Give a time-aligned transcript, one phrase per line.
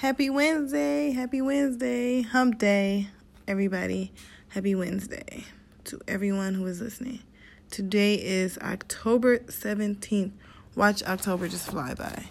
[0.00, 1.10] Happy Wednesday.
[1.10, 2.22] Happy Wednesday.
[2.22, 3.08] Hump day,
[3.46, 4.12] everybody.
[4.48, 5.44] Happy Wednesday
[5.84, 7.18] to everyone who is listening.
[7.70, 10.30] Today is October 17th.
[10.74, 12.24] Watch October just fly by.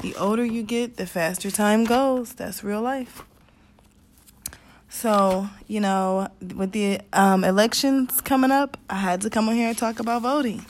[0.00, 2.34] The older you get, the faster time goes.
[2.34, 3.24] That's real life.
[4.88, 9.70] So, you know, with the um, elections coming up, I had to come on here
[9.70, 10.64] and talk about voting.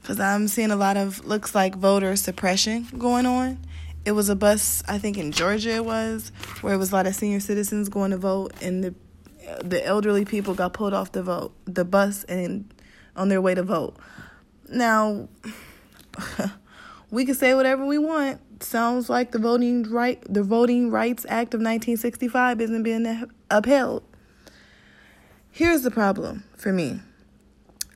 [0.00, 3.58] Because I'm seeing a lot of, looks like voter suppression going on.
[4.04, 7.06] It was a bus, I think in Georgia it was, where it was a lot
[7.06, 8.94] of senior citizens going to vote, and the
[9.62, 12.72] the elderly people got pulled off the vote, the bus, and
[13.16, 13.96] on their way to vote.
[14.68, 15.28] Now,
[17.10, 18.40] we can say whatever we want.
[18.62, 24.02] Sounds like the voting right, the Voting Rights Act of 1965 isn't being upheld.
[25.50, 27.00] Here's the problem for me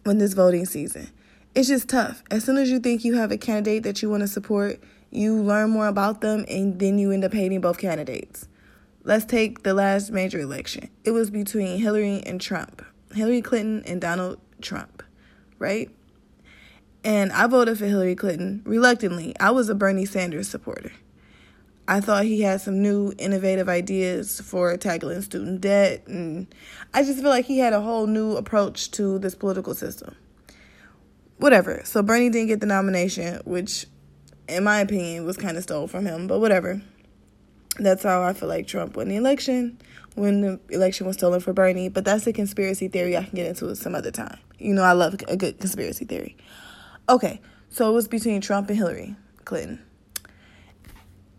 [0.05, 1.08] when this voting season.
[1.55, 2.22] It's just tough.
[2.30, 4.80] As soon as you think you have a candidate that you want to support,
[5.12, 8.48] you learn more about them and then you end up hating both candidates.
[9.04, 10.88] Let's take the last major election.
[11.04, 12.84] It was between Hillary and Trump.
[13.14, 15.02] Hillary Clinton and Donald Trump,
[15.58, 15.91] right?
[17.04, 19.34] And I voted for Hillary Clinton reluctantly.
[19.38, 20.92] I was a Bernie Sanders supporter.
[21.86, 26.47] I thought he had some new innovative ideas for tackling student debt and
[26.94, 30.14] I just feel like he had a whole new approach to this political system.
[31.38, 31.82] Whatever.
[31.84, 33.86] So Bernie didn't get the nomination, which
[34.53, 36.81] in my opinion, was kind of stole from him, but whatever.
[37.78, 39.78] That's how I feel like Trump won the election
[40.14, 41.89] when the election was stolen for Bernie.
[41.89, 44.39] But that's a conspiracy theory I can get into some other time.
[44.59, 46.36] You know, I love a good conspiracy theory.
[47.09, 49.83] Okay, so it was between Trump and Hillary Clinton.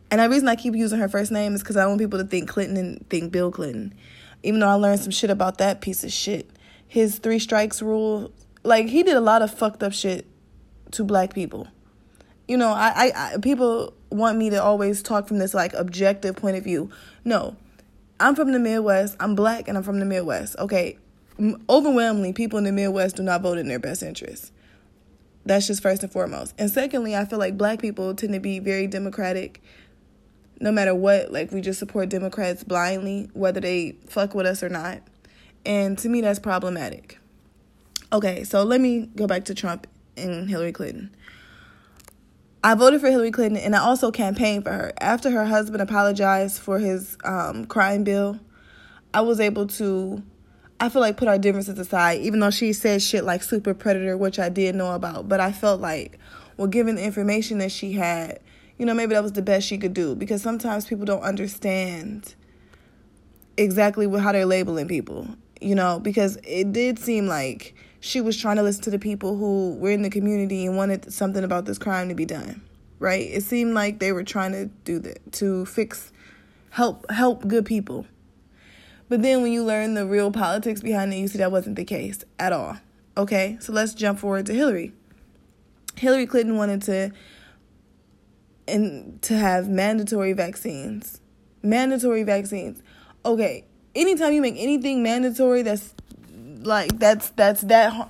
[0.09, 2.25] And the reason I keep using her first name is because I want people to
[2.25, 3.93] think Clinton and think Bill Clinton.
[4.41, 6.49] Even though I learned some shit about that piece of shit.
[6.87, 8.31] His three strikes rule,
[8.63, 10.27] like, he did a lot of fucked up shit
[10.91, 11.67] to black people
[12.47, 16.35] you know, I, I, I people want me to always talk from this like objective
[16.35, 16.89] point of view.
[17.23, 17.55] No,
[18.19, 19.15] I'm from the Midwest.
[19.19, 20.55] I'm black and I'm from the Midwest.
[20.59, 20.97] Okay,
[21.69, 24.51] overwhelmingly, people in the Midwest do not vote in their best interest.
[25.45, 26.53] That's just first and foremost.
[26.57, 29.61] And secondly, I feel like black people tend to be very democratic.
[30.59, 34.69] No matter what, like we just support Democrats blindly, whether they fuck with us or
[34.69, 35.01] not.
[35.65, 37.19] And to me, that's problematic.
[38.11, 41.13] Okay, so let me go back to Trump and Hillary Clinton.
[42.65, 44.93] I voted for Hillary Clinton and I also campaigned for her.
[45.01, 48.39] After her husband apologized for his um, crime bill,
[49.13, 50.23] I was able to,
[50.79, 54.15] I feel like, put our differences aside, even though she said shit like super predator,
[54.15, 55.27] which I did know about.
[55.27, 56.17] But I felt like,
[56.55, 58.39] well, given the information that she had,
[58.77, 62.33] you know, maybe that was the best she could do because sometimes people don't understand
[63.57, 65.27] exactly how they're labeling people,
[65.59, 67.72] you know, because it did seem like
[68.03, 71.11] she was trying to listen to the people who were in the community and wanted
[71.13, 72.61] something about this crime to be done.
[72.99, 73.29] Right?
[73.31, 76.11] It seemed like they were trying to do that to fix
[76.71, 78.05] help help good people.
[79.07, 81.85] But then when you learn the real politics behind it, you see that wasn't the
[81.85, 82.77] case at all.
[83.15, 83.57] Okay?
[83.61, 84.91] So let's jump forward to Hillary.
[85.95, 87.11] Hillary Clinton wanted to
[88.67, 91.21] and to have mandatory vaccines.
[91.61, 92.83] Mandatory vaccines.
[93.25, 93.63] Okay,
[93.95, 95.93] anytime you make anything mandatory that's
[96.65, 98.09] like that's that's that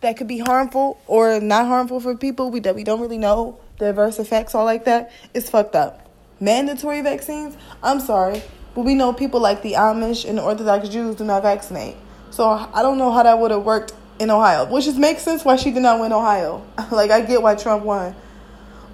[0.00, 2.50] that could be harmful or not harmful for people.
[2.50, 5.10] We that we don't really know the adverse effects all like that.
[5.34, 6.08] It's fucked up.
[6.40, 7.56] Mandatory vaccines?
[7.82, 8.42] I'm sorry
[8.76, 11.96] but we know people like the amish and the orthodox jews do not vaccinate.
[12.30, 15.44] So i don't know how that would have worked in ohio which just makes sense
[15.44, 16.64] why she did not win ohio.
[16.92, 18.14] Like i get why trump won.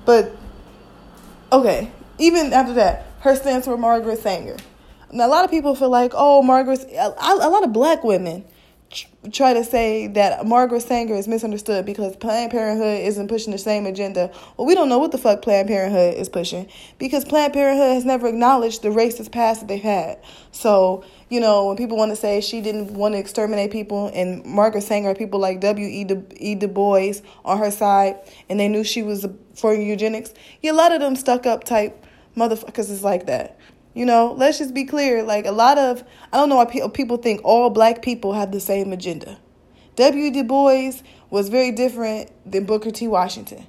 [0.07, 0.35] But
[1.51, 4.57] okay even after that her stance for margaret sanger.
[5.11, 8.45] Now a lot of people feel like oh margaret a, a lot of black women
[9.33, 13.87] try to say that Margaret Sanger is misunderstood because Planned Parenthood isn't pushing the same
[13.87, 14.31] agenda.
[14.57, 18.05] Well, we don't know what the fuck Planned Parenthood is pushing because Planned Parenthood has
[18.05, 20.19] never acknowledged the racist past that they've had.
[20.51, 24.45] So, you know, when people want to say she didn't want to exterminate people and
[24.45, 26.05] Margaret Sanger people like W.E.
[26.05, 26.55] Du, e.
[26.55, 27.15] du Bois
[27.45, 28.17] on her side
[28.49, 32.05] and they knew she was for eugenics, yeah, a lot of them stuck up type
[32.37, 33.59] motherfuckers is like that.
[33.95, 35.23] You know, let's just be clear.
[35.23, 36.03] Like a lot of,
[36.33, 39.39] I don't know why people think all black people have the same agenda.
[39.97, 40.31] W.
[40.31, 40.93] Du Bois
[41.31, 43.09] was very different than Booker T.
[43.09, 43.67] Washington.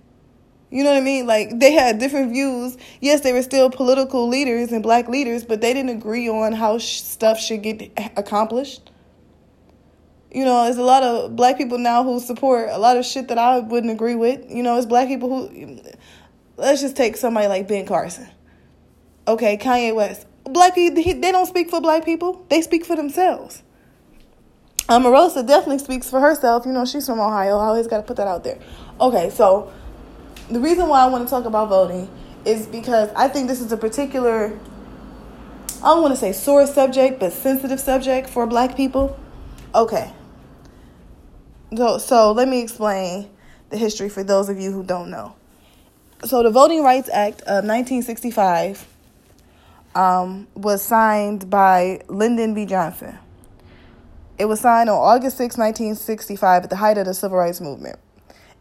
[0.74, 1.28] You know what I mean?
[1.28, 2.78] Like they had different views.
[3.00, 6.80] Yes, they were still political leaders and black leaders, but they didn't agree on how
[6.80, 8.90] sh- stuff should get accomplished.
[10.32, 13.28] You know, there's a lot of black people now who support a lot of shit
[13.28, 14.50] that I wouldn't agree with.
[14.50, 15.80] You know, it's black people who.
[16.58, 18.28] Let's just take somebody like Ben Carson.
[19.28, 20.28] Okay, Kanye West.
[20.44, 22.46] Black people, they don't speak for black people.
[22.50, 23.64] They speak for themselves.
[24.90, 26.66] Omarosa definitely speaks for herself.
[26.66, 27.58] You know, she's from Ohio.
[27.58, 28.60] I always got to put that out there.
[29.00, 29.72] Okay, so
[30.50, 32.10] the reason why I want to talk about voting
[32.44, 34.60] is because I think this is a particular
[35.84, 39.20] I don't want to say sore subject, but sensitive subject for black people.
[39.76, 40.14] Okay.
[41.76, 43.30] So, so let me explain
[43.70, 45.36] the history for those of you who don't know.
[46.24, 48.88] So, the Voting Rights Act of 1965
[49.96, 52.66] um, was signed by Lyndon B.
[52.66, 53.18] Johnson.
[54.38, 58.00] It was signed on August 6, 1965, at the height of the Civil Rights Movement.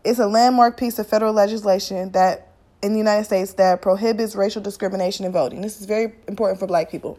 [0.05, 2.49] It's a landmark piece of federal legislation that
[2.82, 5.61] in the United States that prohibits racial discrimination in voting.
[5.61, 7.19] This is very important for black people.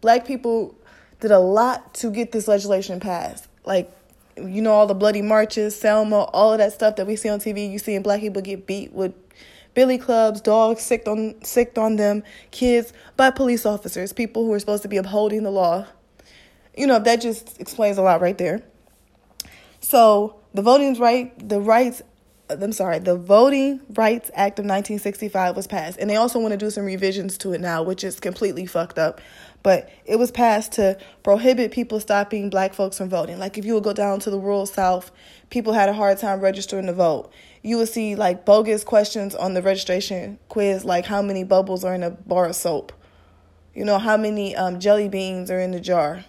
[0.00, 0.74] Black people
[1.18, 3.48] did a lot to get this legislation passed.
[3.64, 3.90] Like,
[4.36, 7.40] you know, all the bloody marches, Selma, all of that stuff that we see on
[7.40, 7.70] TV.
[7.70, 9.12] You seeing black people get beat with
[9.80, 14.58] billy clubs, dogs sicked on sicked on them, kids by police officers, people who are
[14.58, 15.86] supposed to be upholding the law.
[16.76, 18.62] You know, that just explains a lot right there.
[19.80, 22.02] So the voting right, the rights
[22.50, 25.98] uh, I'm sorry, the Voting Rights Act of 1965 was passed.
[25.98, 28.98] And they also want to do some revisions to it now, which is completely fucked
[28.98, 29.22] up.
[29.62, 33.38] But it was passed to prohibit people stopping black folks from voting.
[33.38, 35.10] Like if you would go down to the rural South,
[35.50, 37.30] people had a hard time registering to vote.
[37.62, 41.94] You would see like bogus questions on the registration quiz, like how many bubbles are
[41.94, 42.92] in a bar of soap.
[43.74, 46.24] You know, how many um, jelly beans are in the jar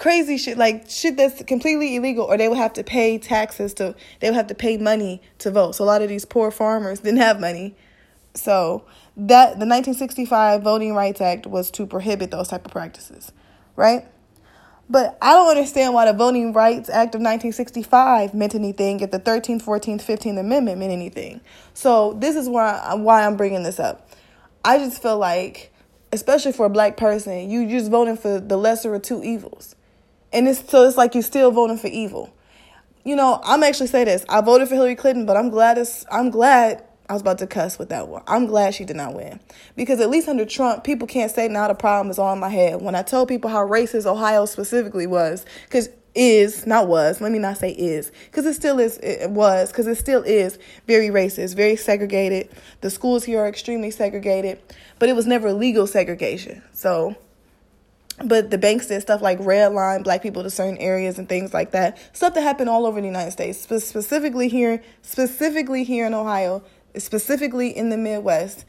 [0.00, 3.94] crazy shit like shit that's completely illegal or they would have to pay taxes to
[4.20, 7.00] they would have to pay money to vote so a lot of these poor farmers
[7.04, 7.76] didn't have money
[8.32, 8.82] so
[9.16, 13.32] that the 1965 voting rights act was to prohibit those type of practices
[13.76, 14.06] right
[14.88, 19.20] but i don't understand why the voting rights act of 1965 meant anything if the
[19.20, 21.40] 13th 14th 15th amendment meant anything
[21.74, 24.10] so this is why why i'm bringing this up
[24.64, 25.72] i just feel like
[26.12, 29.74] especially for a black person you just voting for the lesser of two evils
[30.32, 32.32] and it's so it's like you're still voting for evil.
[33.04, 34.24] You know, I'm actually say this.
[34.28, 37.46] I voted for Hillary Clinton, but I'm glad it's I'm glad I was about to
[37.48, 38.22] cuss with that one.
[38.28, 39.40] I'm glad she did not win.
[39.74, 42.50] Because at least under Trump, people can't say now the problem is all in my
[42.50, 42.80] head.
[42.80, 47.38] When I told people how racist Ohio specifically was, because is not was let me
[47.38, 50.58] not say is because it still is it was because it still is
[50.88, 54.58] very racist very segregated the schools here are extremely segregated
[54.98, 57.14] but it was never legal segregation so
[58.24, 61.70] but the banks did stuff like redline black people to certain areas and things like
[61.70, 61.98] that.
[62.14, 66.62] Stuff that happened all over the United States, specifically here, specifically here in Ohio,
[66.96, 68.64] specifically in the Midwest.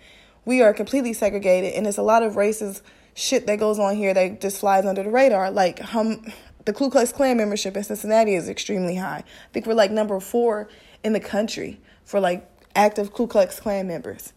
[0.45, 2.81] We are completely segregated, and it's a lot of racist
[3.13, 5.51] shit that goes on here that just flies under the radar.
[5.51, 6.25] Like um,
[6.65, 9.23] the Ku Klux Klan membership in Cincinnati is extremely high.
[9.25, 10.69] I think we're like number four
[11.03, 14.33] in the country for like active Ku Klux Klan members.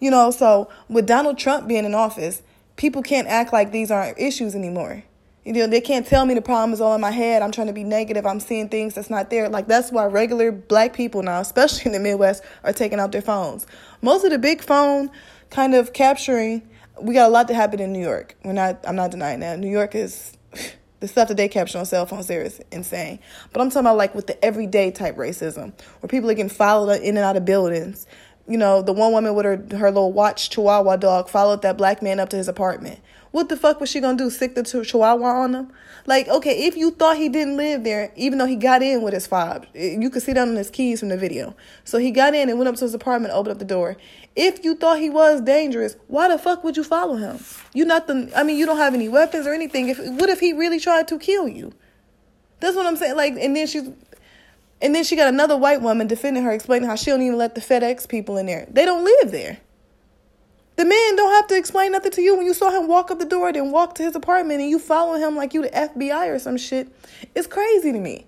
[0.00, 2.42] You know, so with Donald Trump being in office
[2.76, 5.04] people can't act like these aren't issues anymore.
[5.44, 7.42] You know, they can't tell me the problem is all in my head.
[7.42, 8.24] I'm trying to be negative.
[8.24, 9.48] I'm seeing things that's not there.
[9.50, 13.20] Like that's why regular black people now, especially in the Midwest, are taking out their
[13.20, 13.66] phones.
[14.00, 15.10] Most of the big phone
[15.50, 16.66] kind of capturing,
[17.00, 18.36] we got a lot to happen in New York.
[18.42, 19.58] We're not I'm not denying that.
[19.58, 20.32] New York is
[21.00, 23.18] the stuff that they capture on cell phones there is insane.
[23.52, 27.02] But I'm talking about like with the everyday type racism, where people are getting followed
[27.02, 28.06] in and out of buildings,
[28.48, 32.02] you know, the one woman with her her little watch chihuahua dog followed that black
[32.02, 33.00] man up to his apartment.
[33.34, 34.30] What the fuck was she gonna do?
[34.30, 35.72] Sick the chihuahua on him?
[36.06, 39.12] Like, okay, if you thought he didn't live there, even though he got in with
[39.12, 41.56] his fob, eh, you could see that on his keys from the video.
[41.82, 43.96] So he got in and went up to his apartment, opened up the door.
[44.36, 47.40] If you thought he was dangerous, why the fuck would you follow him?
[47.72, 48.30] You not the.
[48.36, 49.88] I mean, you don't have any weapons or anything.
[49.88, 51.72] If what if he really tried to kill you?
[52.60, 53.16] That's what I'm saying.
[53.16, 53.90] Like, and then she's
[54.80, 57.56] and then she got another white woman defending her, explaining how she don't even let
[57.56, 58.68] the FedEx people in there.
[58.70, 59.58] They don't live there.
[60.76, 63.18] The man don't have to explain nothing to you when you saw him walk up
[63.18, 66.28] the door, then walk to his apartment, and you follow him like you the FBI
[66.28, 66.88] or some shit.
[67.34, 68.26] It's crazy to me.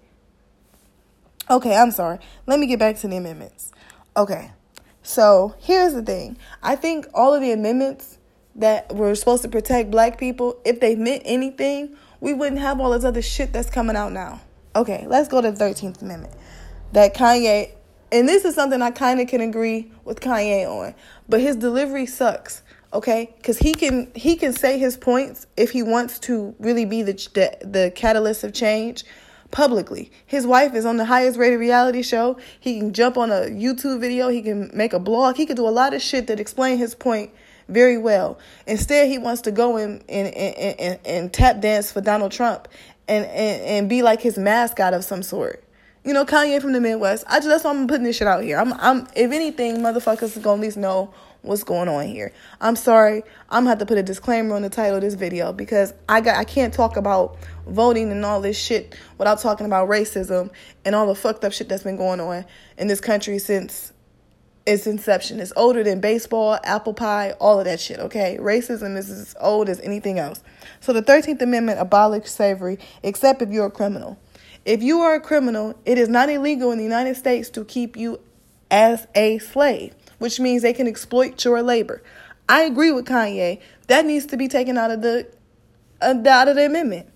[1.51, 2.19] Okay, I'm sorry.
[2.47, 3.73] Let me get back to the amendments.
[4.17, 4.53] Okay,
[5.03, 6.39] so here's the thing.
[6.63, 8.19] I think all of the amendments
[8.55, 12.91] that were supposed to protect black people, if they meant anything, we wouldn't have all
[12.91, 14.41] this other shit that's coming out now.
[14.75, 16.35] Okay, let's go to the 13th Amendment
[16.93, 17.73] that Kanye,
[18.13, 20.95] and this is something I kind of can agree with Kanye on,
[21.29, 22.63] but his delivery sucks.
[22.93, 27.03] Okay, because he can he can say his points if he wants to really be
[27.03, 29.05] the, the the catalyst of change
[29.51, 30.11] publicly.
[30.25, 32.39] His wife is on the highest rated reality show.
[32.61, 34.29] He can jump on a YouTube video.
[34.29, 35.37] He can make a blog.
[35.37, 37.33] He can do a lot of shit that explain his point
[37.69, 38.39] very well.
[38.67, 42.69] Instead, he wants to go and and, and, and, and tap dance for Donald Trump
[43.09, 45.63] and, and, and be like his mascot of some sort.
[46.07, 47.25] You know, Kanye from the Midwest.
[47.27, 48.59] I just that's why I'm putting this shit out here.
[48.59, 52.33] I'm I'm if anything, motherfuckers gonna at least know what's going on here.
[52.61, 53.25] I'm sorry.
[53.51, 56.21] I'm gonna have to put a disclaimer on the title of this video because I
[56.21, 57.37] got I can't talk about
[57.67, 60.53] voting and all this shit without talking about racism
[60.85, 62.45] and all the fucked up shit that's been going on
[62.79, 63.93] in this country since
[64.65, 65.41] its inception.
[65.41, 68.37] It's older than baseball, apple pie, all of that shit, okay?
[68.41, 70.41] Racism is as old as anything else.
[70.79, 74.19] So the 13th Amendment abolished slavery except if you're a criminal.
[74.67, 77.97] If you are a criminal, it is not illegal in the United States to keep
[77.97, 78.19] you
[78.69, 82.03] as a slave, which means they can exploit your labor.
[82.49, 83.61] I agree with Kanye.
[83.87, 85.29] That needs to be taken out of the
[86.03, 87.09] uh, out of the amendment.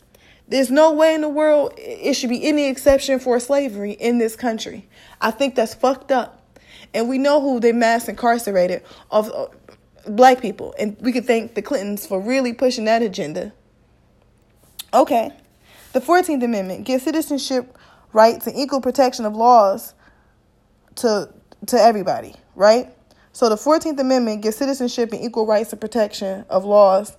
[0.46, 4.36] There's no way in the world it should be any exception for slavery in this
[4.36, 4.88] country.
[5.20, 6.56] I think that's fucked up.
[6.94, 9.48] And we know who they mass incarcerated of uh,
[10.06, 10.72] black people.
[10.78, 13.52] And we could thank the Clintons for really pushing that agenda.
[14.94, 15.32] Okay.
[15.92, 17.76] The 14th Amendment gives citizenship
[18.12, 19.94] rights and equal protection of laws
[20.96, 21.32] to
[21.66, 22.88] to everybody, right?
[23.32, 27.16] So the 14th Amendment gives citizenship and equal rights and protection of laws.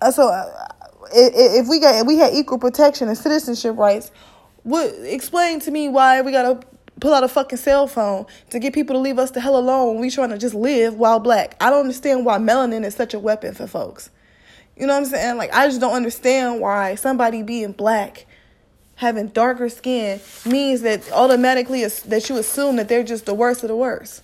[0.00, 0.68] Uh, so uh,
[1.12, 4.10] if we got if we had equal protection and citizenship rights,
[4.64, 6.66] would explain to me why we got to
[7.00, 9.94] pull out a fucking cell phone to get people to leave us the hell alone
[9.94, 11.56] when we trying to just live while black.
[11.60, 14.10] I don't understand why melanin is such a weapon for folks.
[14.80, 15.36] You know what I'm saying?
[15.36, 18.26] Like I just don't understand why somebody being black
[18.94, 23.68] having darker skin means that automatically that you assume that they're just the worst of
[23.68, 24.22] the worst.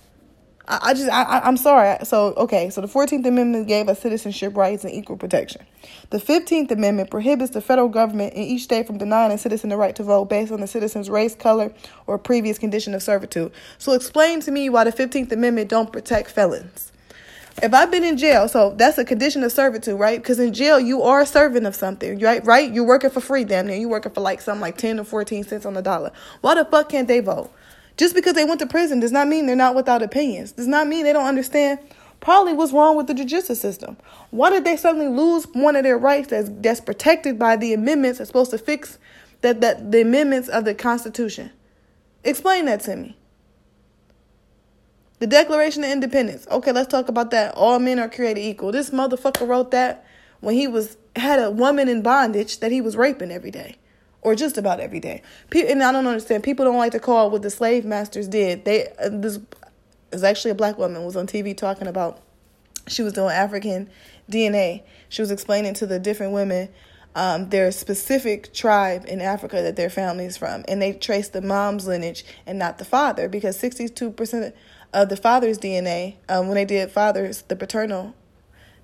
[0.69, 1.97] I, just, I, I'm sorry.
[2.03, 5.65] So, okay, so the 14th Amendment gave us citizenship rights and equal protection.
[6.09, 9.77] The 15th Amendment prohibits the federal government in each state from denying a citizen the
[9.77, 11.71] right to vote based on the citizen's race, color,
[12.05, 13.53] or previous condition of servitude.
[13.77, 16.91] So, explain to me why the 15th Amendment don't protect felons.
[17.63, 20.21] If I've been in jail, so that's a condition of servitude, right?
[20.21, 22.45] Because in jail, you are a servant of something, right?
[22.45, 22.71] Right?
[22.71, 23.77] You're working for free, damn near.
[23.77, 26.11] You're working for like something like 10 or 14 cents on the dollar.
[26.41, 27.51] Why the fuck can't they vote?
[27.97, 30.51] Just because they went to prison does not mean they're not without opinions.
[30.51, 31.79] Does not mean they don't understand
[32.19, 33.97] probably what's wrong with the judicial system.
[34.29, 38.19] Why did they suddenly lose one of their rights that's that's protected by the amendments
[38.19, 38.99] that's supposed to fix
[39.41, 41.51] that that the amendments of the Constitution?
[42.23, 43.17] Explain that to me.
[45.19, 46.45] The Declaration of Independence.
[46.51, 47.55] Okay, let's talk about that.
[47.55, 48.71] All men are created equal.
[48.71, 50.05] This motherfucker wrote that
[50.41, 53.77] when he was had a woman in bondage that he was raping every day
[54.21, 55.23] or just about every day.
[55.49, 56.43] People, and I don't understand.
[56.43, 58.65] People don't like to call what the slave masters did.
[58.65, 59.39] They uh, this
[60.11, 62.21] is actually a black woman was on TV talking about
[62.87, 63.89] she was doing African
[64.31, 64.83] DNA.
[65.09, 66.69] She was explaining to the different women
[67.17, 71.41] um, their specific tribe in Africa that their family is from, and they traced the
[71.41, 74.55] mom's lineage and not the father because sixty-two percent
[74.93, 78.15] of the father's DNA, um, when they did father's the paternal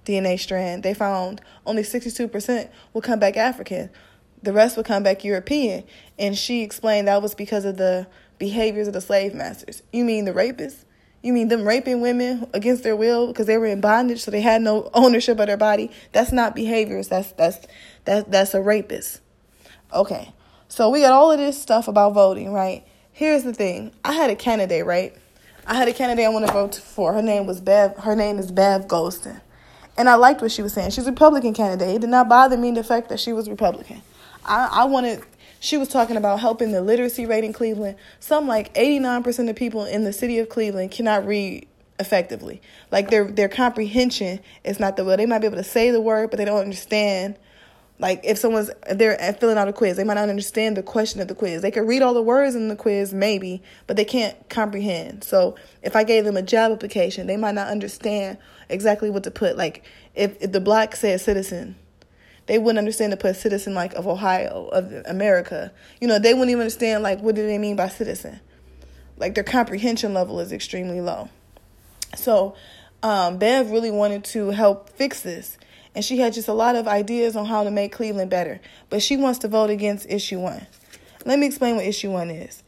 [0.05, 3.89] DNA strand, they found only sixty-two percent would come back African
[4.43, 5.83] the rest would come back European.
[6.19, 8.07] And she explained that was because of the
[8.37, 9.81] behaviors of the slave masters.
[9.91, 10.83] You mean the rapists?
[11.21, 14.41] You mean them raping women against their will because they were in bondage, so they
[14.41, 15.89] had no ownership of their body?
[16.11, 17.07] That's not behaviors.
[17.07, 17.65] That's that's
[18.03, 19.21] that that's a rapist.
[19.93, 20.33] Okay,
[20.67, 22.85] so we got all of this stuff about voting, right?
[23.13, 25.15] Here's the thing: I had a candidate, right?
[25.65, 27.13] I had a candidate I want to vote for.
[27.13, 27.97] Her name was Bev.
[27.97, 29.41] Her name is Bev Goldstein,
[29.97, 30.91] and I liked what she was saying.
[30.91, 31.95] She's a Republican candidate.
[31.95, 34.01] It did not bother me the fact that she was Republican.
[34.45, 35.23] I, I wanted
[35.63, 37.95] she was talking about helping the literacy rate in Cleveland.
[38.19, 41.65] Some like 89% of people in the city of Cleveland cannot read
[41.99, 42.61] effectively.
[42.91, 45.15] Like their their comprehension is not the well.
[45.15, 47.37] They might be able to say the word, but they don't understand.
[48.03, 50.83] Like if someone's if they're uh, filling out a quiz, they might not understand the
[50.83, 51.61] question of the quiz.
[51.61, 55.23] They could read all the words in the quiz, maybe, but they can't comprehend.
[55.23, 59.31] So if I gave them a job application, they might not understand exactly what to
[59.31, 59.55] put.
[59.55, 61.77] Like if, if the black says citizen,
[62.47, 65.71] they wouldn't understand to put citizen like of Ohio, of America.
[66.01, 68.41] You know, they wouldn't even understand like what do they mean by citizen.
[69.15, 71.29] Like their comprehension level is extremely low.
[72.17, 72.55] So
[73.03, 75.57] um, Bev really wanted to help fix this.
[75.95, 78.59] And she had just a lot of ideas on how to make Cleveland better.
[78.89, 80.65] But she wants to vote against issue one.
[81.23, 82.63] Let me explain what issue one is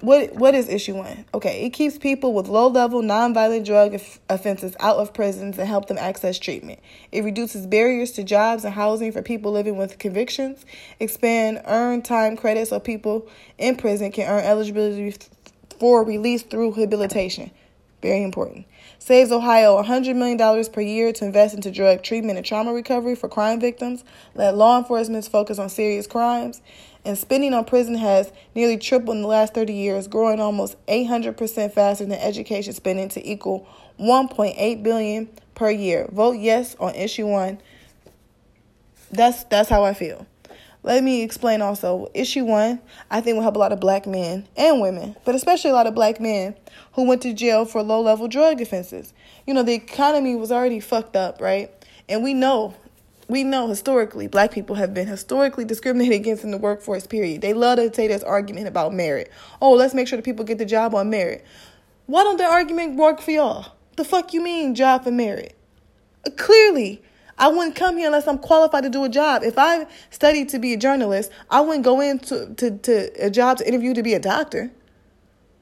[0.00, 1.24] what what is issue one?
[1.34, 5.86] Okay, it keeps people with low level nonviolent drug offenses out of prisons and help
[5.86, 6.78] them access treatment.
[7.10, 10.64] It reduces barriers to jobs and housing for people living with convictions.
[11.00, 15.16] Expand earned time credit so people in prison can earn eligibility
[15.80, 17.50] for release through rehabilitation.
[18.00, 18.66] Very important.
[18.98, 23.28] Saves Ohio $100 million per year to invest into drug treatment and trauma recovery for
[23.28, 24.04] crime victims.
[24.34, 26.60] Let law enforcement focus on serious crimes
[27.04, 31.72] and spending on prison has nearly tripled in the last 30 years, growing almost 800%
[31.72, 33.66] faster than education spending to equal
[33.98, 36.08] 1.8 billion per year.
[36.12, 37.60] Vote yes on issue 1.
[39.10, 40.26] That's that's how I feel.
[40.88, 42.08] Let me explain also.
[42.14, 42.80] Issue 1,
[43.10, 45.86] I think will help a lot of black men and women, but especially a lot
[45.86, 46.56] of black men
[46.94, 49.12] who went to jail for low-level drug offenses.
[49.46, 51.70] You know, the economy was already fucked up, right?
[52.08, 52.74] And we know
[53.28, 57.52] we know historically black people have been historically discriminated against in the workforce period they
[57.52, 59.30] love to say this argument about merit
[59.60, 61.44] oh let's make sure that people get the job on merit
[62.06, 63.74] Why don't that argument work for y'all?
[63.96, 65.54] The fuck you mean job for merit?
[66.38, 67.02] Clearly,
[67.38, 69.42] I wouldn't come here unless I'm qualified to do a job.
[69.42, 73.58] If I studied to be a journalist, I wouldn't go into to, to a job
[73.58, 74.70] to interview to be a doctor.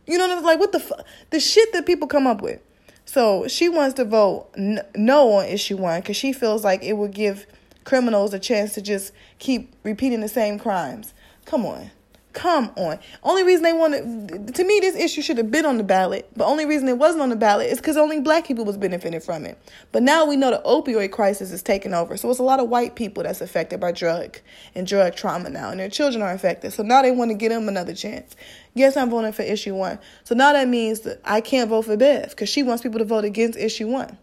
[0.07, 0.59] You know what I'm like?
[0.59, 1.05] What the fuck?
[1.31, 2.61] The shit that people come up with.
[3.05, 6.95] So she wants to vote n- no on issue one because she feels like it
[6.95, 7.47] would give
[7.85, 11.13] criminals a chance to just keep repeating the same crimes.
[11.45, 11.91] Come on.
[12.37, 12.99] Come on.
[13.23, 16.45] Only reason they wanted to me this issue should have been on the ballot, but
[16.45, 19.47] only reason it wasn't on the ballot is because only black people was benefiting from
[19.47, 19.59] it.
[19.91, 22.15] But now we know the opioid crisis is taking over.
[22.19, 24.39] So it's a lot of white people that's affected by drug
[24.75, 26.75] and drug trauma now, and their children are affected.
[26.75, 28.37] So now they want to give them another chance.
[28.75, 29.99] Yes, I'm voting for issue one.
[30.25, 33.07] So now that means that I can't vote for Bev because she wants people to
[33.07, 34.19] vote against issue one.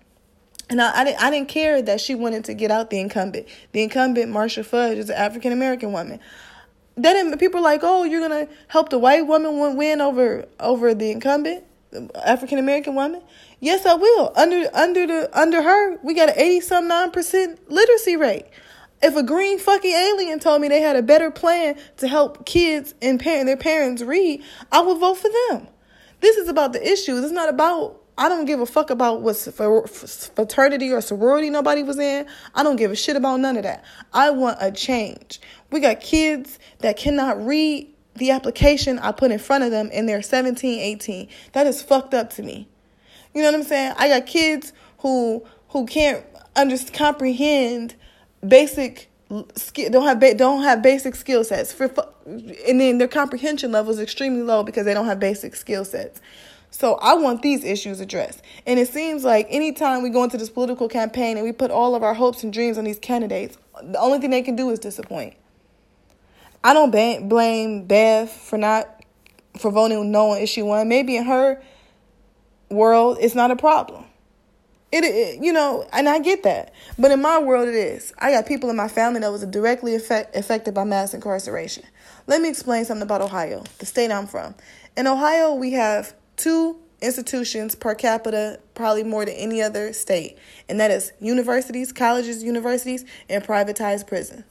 [0.70, 3.48] And I, I, didn't, I didn't care that she wanted to get out the incumbent.
[3.72, 6.20] The incumbent, Marcia Fudge, is an African American woman
[6.96, 11.12] then people are like, oh, you're gonna help the white woman win over over the
[11.12, 11.64] incumbent
[12.24, 13.22] African American woman.
[13.60, 14.32] Yes, I will.
[14.36, 18.46] Under under the under her, we got an eighty some nine percent literacy rate.
[19.02, 22.94] If a green fucking alien told me they had a better plan to help kids
[23.02, 25.68] and parent their parents read, I would vote for them.
[26.22, 27.24] This is about the issues.
[27.24, 31.98] It's not about I don't give a fuck about what fraternity or sorority nobody was
[31.98, 32.28] in.
[32.54, 33.84] I don't give a shit about none of that.
[34.14, 35.42] I want a change.
[35.72, 40.08] We got kids that cannot read the application I put in front of them and
[40.08, 41.28] they're 17, 18.
[41.54, 42.68] That is fucked up to me.
[43.34, 43.96] You know what I'm saying?
[43.98, 46.24] I got kids who who can't
[46.56, 47.96] under comprehend
[48.48, 49.10] basic
[49.56, 51.92] skill don't have don't have basic skill sets for
[52.26, 56.22] and then their comprehension level is extremely low because they don't have basic skill sets.
[56.74, 58.42] So I want these issues addressed.
[58.66, 61.94] And it seems like anytime we go into this political campaign and we put all
[61.94, 64.80] of our hopes and dreams on these candidates, the only thing they can do is
[64.80, 65.36] disappoint.
[66.64, 69.04] I don't blame Bev for not
[69.60, 70.90] for voting no on issue one.
[70.90, 71.62] Maybe in her
[72.70, 74.06] world, it's not a problem.
[74.92, 76.74] It, it, you know, and I get that.
[76.98, 78.14] But in my world, it is.
[78.18, 81.84] I got people in my family that was directly affect, affected by mass incarceration.
[82.26, 84.56] Let me explain something about Ohio, the state I'm from.
[84.98, 90.38] In Ohio, we have two institutions per capita, probably more than any other state,
[90.70, 94.46] and that is universities, colleges, universities, and privatized prison.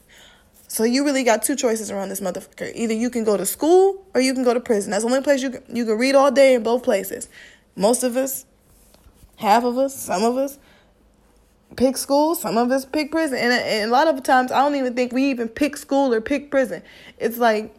[0.67, 2.71] So you really got two choices around this motherfucker.
[2.73, 4.91] Either you can go to school or you can go to prison.
[4.91, 7.29] That's the only place you can, you can read all day in both places.
[7.75, 8.45] Most of us,
[9.35, 10.57] half of us, some of us
[11.75, 13.37] pick school, some of us pick prison.
[13.37, 16.21] And, and a lot of times I don't even think we even pick school or
[16.21, 16.81] pick prison.
[17.19, 17.75] It's like,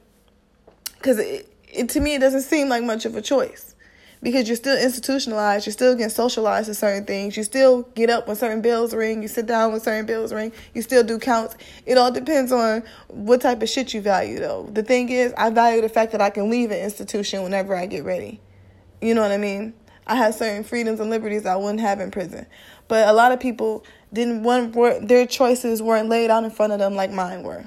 [0.98, 3.73] because it, it, to me, it doesn't seem like much of a choice
[4.24, 5.66] because you're still institutionalized.
[5.66, 7.36] You're still getting socialized to certain things.
[7.36, 9.20] You still get up when certain bells ring.
[9.20, 10.50] You sit down when certain bells ring.
[10.72, 11.54] You still do counts.
[11.84, 14.68] It all depends on what type of shit you value, though.
[14.72, 17.84] The thing is, I value the fact that I can leave an institution whenever I
[17.84, 18.40] get ready.
[19.02, 19.74] You know what I mean?
[20.06, 22.46] I have certain freedoms and liberties I wouldn't have in prison.
[22.88, 26.78] But a lot of people didn't want their choices weren't laid out in front of
[26.78, 27.66] them like mine were.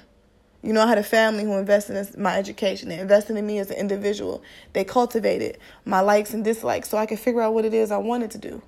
[0.67, 2.89] You know, I had a family who invested in my education.
[2.89, 4.43] They invested in me as an individual.
[4.73, 7.95] They cultivated my likes and dislikes so I could figure out what it is I
[7.95, 8.62] wanted to do.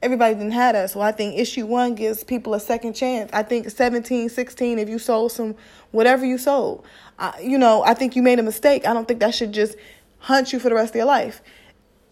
[0.00, 0.90] Everybody didn't have that.
[0.90, 3.30] So I think issue one gives people a second chance.
[3.32, 5.56] I think 17, 16, if you sold some,
[5.90, 6.86] whatever you sold,
[7.18, 8.86] I, you know, I think you made a mistake.
[8.86, 9.76] I don't think that should just
[10.18, 11.42] hunt you for the rest of your life.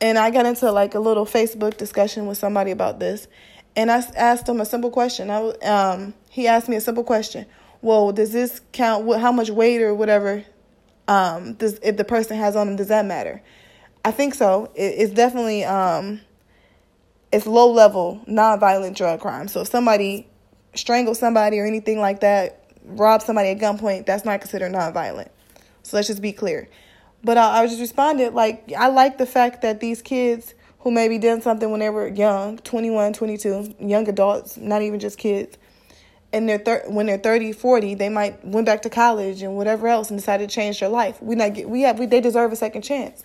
[0.01, 3.29] And I got into like a little Facebook discussion with somebody about this.
[3.77, 5.31] And I asked him a simple question.
[5.31, 7.47] I, um, he asked me a simple question
[7.83, 9.09] well, does this count?
[9.21, 10.45] How much weight or whatever
[11.07, 12.77] um, does if the person has on them?
[12.77, 13.43] Does that matter?
[14.05, 14.71] I think so.
[14.75, 16.21] It, it's definitely um,
[17.33, 19.49] it's low level non-violent drug crime.
[19.49, 20.27] So if somebody
[20.75, 25.31] strangles somebody or anything like that, rob somebody at gunpoint, that's not considered non-violent.
[25.83, 26.69] So let's just be clear.
[27.25, 31.19] But I, I just responded like I like the fact that these kids who maybe
[31.19, 35.59] did something when they were young, 21, 22, young adults, not even just kids,
[36.33, 39.89] and they're thir- when they're 30 40 they might went back to college and whatever
[39.89, 41.21] else and decided to change their life.
[41.23, 43.23] We not get we have we, they deserve a second chance.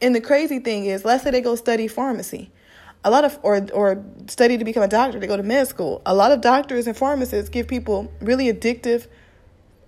[0.00, 2.50] And the crazy thing is let's say they go study pharmacy.
[3.04, 6.02] A lot of or or study to become a doctor they go to med school.
[6.06, 9.06] A lot of doctors and pharmacists give people really addictive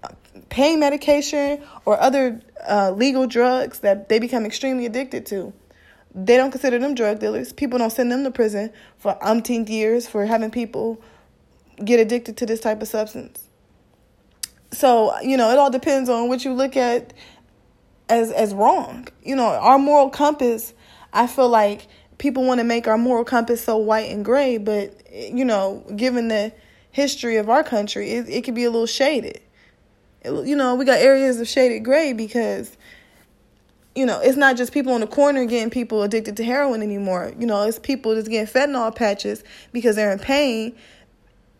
[0.04, 0.08] uh,
[0.50, 5.52] pain medication or other uh, legal drugs that they become extremely addicted to.
[6.14, 7.52] They don't consider them drug dealers.
[7.52, 11.00] People don't send them to prison for umpteen years for having people
[11.84, 13.48] get addicted to this type of substance.
[14.72, 17.14] So, you know, it all depends on what you look at
[18.08, 19.08] as as wrong.
[19.22, 20.74] You know, our moral compass,
[21.12, 21.86] I feel like
[22.18, 26.28] people want to make our moral compass so white and gray, but you know, given
[26.28, 26.52] the
[26.90, 29.40] history of our country, it, it could be a little shaded.
[30.22, 32.76] It, you know, we got areas of shaded gray because
[33.94, 37.32] you know, it's not just people on the corner getting people addicted to heroin anymore.
[37.36, 40.76] You know, it's people just getting fentanyl patches because they're in pain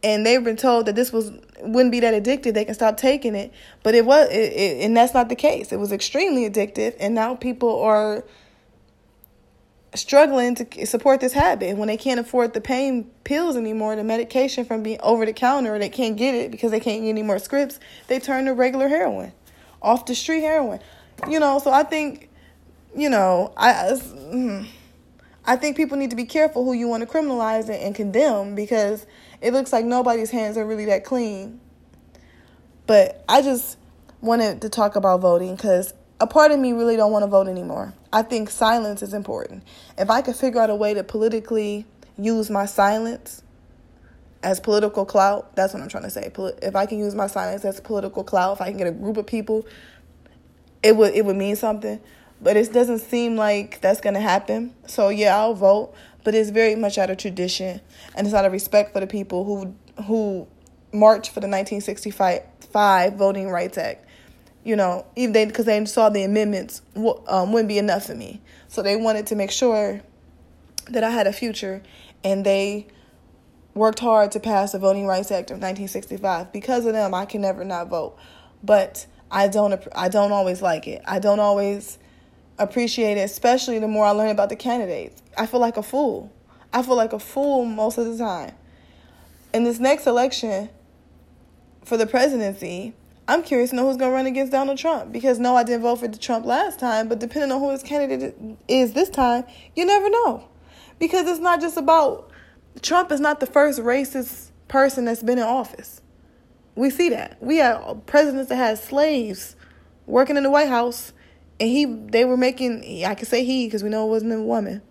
[0.03, 3.35] and they've been told that this was wouldn't be that addictive they can stop taking
[3.35, 3.53] it.
[3.83, 5.73] But it was it, it, and that's not the case.
[5.73, 8.25] It was extremely addictive and now people are
[9.95, 11.77] struggling to support this habit.
[11.77, 15.75] When they can't afford the pain pills anymore the medication from being over the counter
[15.75, 18.55] or they can't get it because they can't get any more scripts they turn to
[18.55, 19.33] regular heroin
[19.83, 20.81] off the street heroin.
[21.29, 22.31] You know so i think
[22.97, 24.67] you know i mm,
[25.49, 29.05] i think people need to be careful who you want to criminalize and condemn because
[29.41, 31.61] it looks like nobody's hands are really that clean.
[32.87, 33.79] But I just
[34.21, 37.47] wanted to talk about voting because a part of me really don't want to vote
[37.47, 37.95] anymore.
[38.13, 39.63] I think silence is important.
[39.97, 41.87] If I could figure out a way to politically
[42.19, 43.43] use my silence
[44.43, 46.33] as political clout, that's what I'm trying to say.
[46.63, 49.17] If I can use my silence as political clout, if I can get a group
[49.19, 49.67] of people,
[50.83, 52.01] it would it would mean something.
[52.41, 54.75] But it doesn't seem like that's gonna happen.
[54.87, 55.95] So yeah, I'll vote
[56.29, 57.81] but it's very much out of tradition
[58.15, 59.75] and it's out of respect for the people who
[60.05, 60.47] who
[60.93, 64.05] marched for the 1965 Voting Rights Act.
[64.63, 66.83] You know, even they because they saw the amendments
[67.29, 70.03] um, wouldn't be enough for me, so they wanted to make sure
[70.91, 71.83] that I had a future,
[72.23, 72.89] and they
[73.73, 76.53] worked hard to pass the Voting Rights Act of 1965.
[76.53, 78.19] Because of them, I can never not vote,
[78.63, 81.01] but I don't I don't always like it.
[81.07, 81.99] I don't always
[82.59, 85.23] appreciate it, especially the more I learn about the candidates.
[85.37, 86.33] I feel like a fool.
[86.73, 88.53] I feel like a fool most of the time.
[89.55, 90.69] In this next election
[91.85, 92.95] for the presidency,
[93.27, 95.83] I'm curious to know who's going to run against Donald Trump because no, I didn't
[95.83, 98.35] vote for Trump last time, but depending on who his candidate
[98.69, 99.45] is this time,
[99.77, 100.49] you never know.
[100.99, 102.31] Because it's not just about
[102.83, 106.01] Trump is not the first racist person that's been in office.
[106.75, 107.37] We see that.
[107.43, 109.57] We have presidents that had slaves
[110.07, 111.13] working in the White House
[111.61, 114.43] and he they were making I could say he because we know it wasn't a
[114.43, 114.83] woman.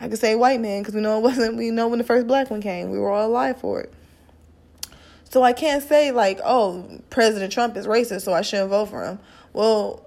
[0.00, 1.56] I could say white man because we know it wasn't.
[1.56, 3.92] We know when the first black one came, we were all alive for it.
[5.24, 9.04] So I can't say like, oh, President Trump is racist, so I shouldn't vote for
[9.04, 9.18] him.
[9.54, 10.06] Well,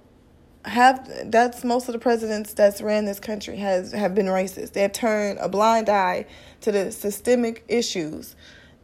[0.66, 4.74] have that's most of the presidents that's ran this country has have been racist.
[4.74, 6.26] They have turned a blind eye
[6.62, 8.36] to the systemic issues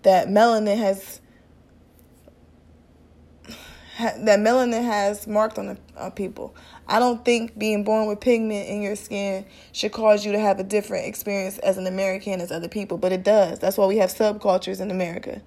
[0.03, 1.19] that melanin has
[4.01, 6.55] that melanin has marked on the, uh, people.
[6.87, 10.59] I don't think being born with pigment in your skin should cause you to have
[10.59, 13.59] a different experience as an American as other people, but it does.
[13.59, 15.41] That's why we have subcultures in America.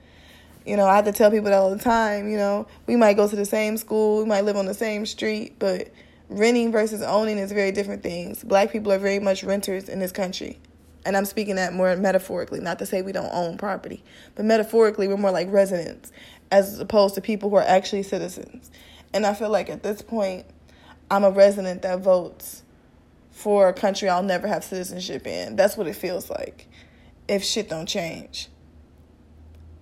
[0.64, 3.14] You know, I have to tell people that all the time, you know, we might
[3.14, 5.90] go to the same school, we might live on the same street, but
[6.30, 8.42] renting versus owning is very different things.
[8.42, 10.58] Black people are very much renters in this country.
[11.06, 14.02] And I'm speaking that more metaphorically, not to say we don't own property,
[14.36, 16.12] but metaphorically, we're more like residents
[16.54, 18.70] as opposed to people who are actually citizens.
[19.12, 20.46] And I feel like at this point,
[21.10, 22.62] I'm a resident that votes
[23.32, 25.56] for a country I'll never have citizenship in.
[25.56, 26.68] That's what it feels like
[27.26, 28.48] if shit don't change.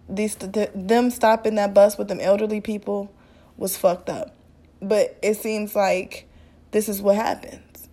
[0.09, 3.13] These them stopping that bus with them elderly people
[3.59, 4.35] was fucked up.
[4.81, 6.27] But it seems like
[6.71, 7.89] this is what happens.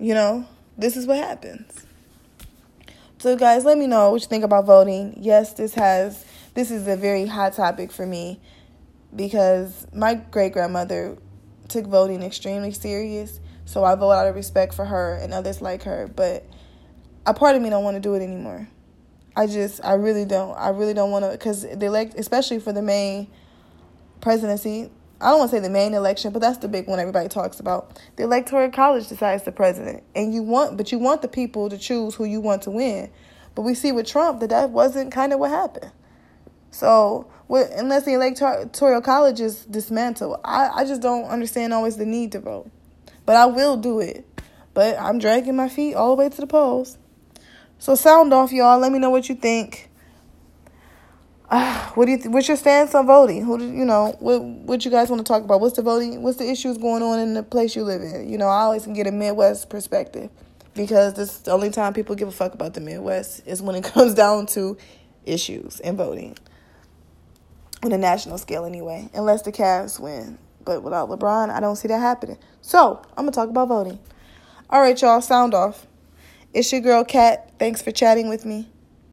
[0.00, 1.86] You know, this is what happens.
[3.18, 5.14] So guys, let me know what you think about voting.
[5.16, 8.40] Yes, this has this is a very hot topic for me
[9.14, 11.16] because my great grandmother
[11.68, 13.40] took voting extremely serious.
[13.64, 16.10] So I vote out of respect for her and others like her.
[16.14, 16.46] But
[17.24, 18.68] a part of me don't want to do it anymore.
[19.34, 20.54] I just, I really don't.
[20.56, 23.28] I really don't want to, because the elect, especially for the main
[24.20, 24.90] presidency,
[25.22, 27.60] I don't want to say the main election, but that's the big one everybody talks
[27.60, 27.98] about.
[28.16, 31.78] The electoral college decides the president, and you want, but you want the people to
[31.78, 33.10] choose who you want to win.
[33.54, 35.92] But we see with Trump that that wasn't kind of what happened.
[36.72, 42.32] So, unless the electoral college is dismantled, I, I just don't understand always the need
[42.32, 42.70] to vote.
[43.26, 44.26] But I will do it.
[44.74, 46.96] But I'm dragging my feet all the way to the polls.
[47.78, 48.78] So sound off, y'all.
[48.78, 49.90] Let me know what you think.
[51.50, 52.16] Uh, what do you?
[52.16, 53.44] Th- what's your stance on voting?
[53.44, 54.16] Who do you know?
[54.18, 55.60] What What you guys want to talk about?
[55.60, 56.22] What's the voting?
[56.22, 58.30] What's the issues going on in the place you live in?
[58.30, 60.30] You know, I always can get a Midwest perspective
[60.74, 63.84] because this the only time people give a fuck about the Midwest is when it
[63.92, 64.78] comes down to
[65.26, 66.34] issues and voting
[67.82, 70.38] on a national scale anyway, unless the Cavs win.
[70.64, 72.38] But without LeBron, I don't see that happening.
[72.60, 73.98] So I'm gonna talk about voting.
[74.70, 75.86] All right, y'all, sound off.
[76.54, 77.52] It's your girl Kat.
[77.58, 78.71] Thanks for chatting with me.